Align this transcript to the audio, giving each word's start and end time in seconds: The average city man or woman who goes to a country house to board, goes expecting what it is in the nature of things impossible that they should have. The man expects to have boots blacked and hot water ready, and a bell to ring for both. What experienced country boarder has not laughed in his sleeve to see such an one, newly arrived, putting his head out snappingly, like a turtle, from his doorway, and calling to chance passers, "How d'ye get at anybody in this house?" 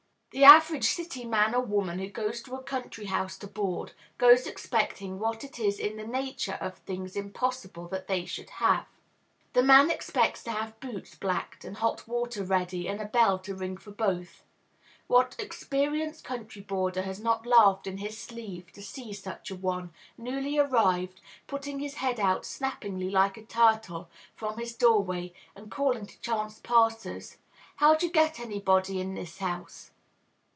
The 0.33 0.45
average 0.45 0.85
city 0.85 1.25
man 1.25 1.53
or 1.53 1.59
woman 1.59 1.99
who 1.99 2.07
goes 2.09 2.41
to 2.43 2.55
a 2.55 2.63
country 2.63 3.07
house 3.07 3.37
to 3.39 3.47
board, 3.47 3.91
goes 4.17 4.47
expecting 4.47 5.19
what 5.19 5.43
it 5.43 5.59
is 5.59 5.77
in 5.77 5.97
the 5.97 6.07
nature 6.07 6.57
of 6.61 6.77
things 6.77 7.17
impossible 7.17 7.89
that 7.89 8.07
they 8.07 8.23
should 8.23 8.49
have. 8.51 8.85
The 9.51 9.61
man 9.61 9.91
expects 9.91 10.41
to 10.45 10.51
have 10.51 10.79
boots 10.79 11.15
blacked 11.15 11.65
and 11.65 11.75
hot 11.75 12.07
water 12.07 12.45
ready, 12.45 12.87
and 12.87 13.01
a 13.01 13.05
bell 13.05 13.39
to 13.39 13.53
ring 13.53 13.75
for 13.75 13.91
both. 13.91 14.45
What 15.07 15.35
experienced 15.37 16.23
country 16.23 16.61
boarder 16.61 17.01
has 17.01 17.19
not 17.19 17.45
laughed 17.45 17.85
in 17.85 17.97
his 17.97 18.17
sleeve 18.17 18.71
to 18.71 18.81
see 18.81 19.11
such 19.11 19.51
an 19.51 19.59
one, 19.59 19.91
newly 20.17 20.57
arrived, 20.57 21.19
putting 21.45 21.79
his 21.79 21.95
head 21.95 22.21
out 22.21 22.45
snappingly, 22.45 23.09
like 23.11 23.35
a 23.35 23.43
turtle, 23.43 24.09
from 24.33 24.57
his 24.59 24.75
doorway, 24.77 25.33
and 25.57 25.69
calling 25.69 26.05
to 26.05 26.17
chance 26.21 26.57
passers, 26.57 27.35
"How 27.75 27.95
d'ye 27.95 28.09
get 28.09 28.39
at 28.39 28.45
anybody 28.45 29.01
in 29.01 29.13
this 29.13 29.39
house?" 29.39 29.89